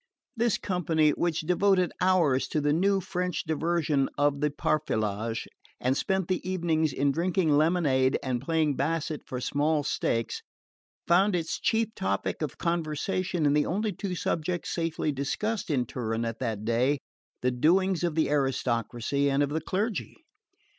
[0.35, 5.47] This company, which devoted hours to the new French diversion of the parfilage,
[5.79, 10.41] and spent the evenings in drinking lemonade and playing basset for small stakes,
[11.05, 16.25] found its chief topic of conversation in the only two subjects safely discussed in Turin
[16.25, 16.97] at that day
[17.43, 20.15] the doings of the aristocracy and of the clergy.